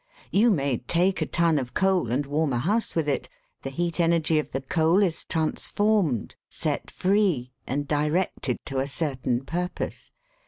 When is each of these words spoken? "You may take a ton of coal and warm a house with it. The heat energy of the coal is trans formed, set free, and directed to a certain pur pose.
"You 0.31 0.49
may 0.49 0.79
take 0.79 1.21
a 1.21 1.27
ton 1.27 1.59
of 1.59 1.75
coal 1.75 2.11
and 2.11 2.25
warm 2.25 2.53
a 2.53 2.57
house 2.57 2.95
with 2.95 3.07
it. 3.07 3.29
The 3.61 3.69
heat 3.69 3.99
energy 3.99 4.39
of 4.39 4.49
the 4.49 4.63
coal 4.63 5.03
is 5.03 5.25
trans 5.25 5.67
formed, 5.69 6.33
set 6.49 6.89
free, 6.89 7.53
and 7.67 7.87
directed 7.87 8.57
to 8.65 8.79
a 8.79 8.87
certain 8.87 9.45
pur 9.45 9.67
pose. 9.67 10.09